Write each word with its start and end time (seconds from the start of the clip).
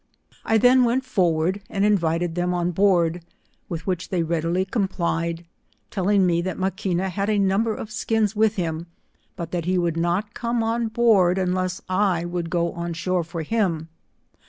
I 0.43 0.57
then 0.57 0.83
went 0.83 1.05
forward 1.05 1.61
and 1.69 1.85
invited 1.85 2.33
them 2.33 2.55
on 2.55 2.73
hoard, 2.75 3.23
with 3.69 3.85
which 3.85 4.09
they 4.09 4.23
readily 4.23 4.65
complied, 4.65 5.45
telling 5.91 6.25
me 6.25 6.41
that 6.41 6.57
Maquina 6.57 7.07
had 7.09 7.29
a 7.29 7.37
number 7.37 7.75
of 7.75 7.91
skins 7.91 8.35
with 8.35 8.55
him, 8.55 8.87
but 9.35 9.51
tbat 9.51 9.65
he 9.65 9.77
would 9.77 9.97
not 9.97 10.33
come 10.33 10.63
on 10.63 10.87
board 10.87 11.37
unless 11.37 11.83
I 11.87 12.25
would 12.25 12.49
go 12.49 12.71
on 12.71 12.95
flhore 12.95 13.23
for 13.23 13.43
him. 13.43 13.89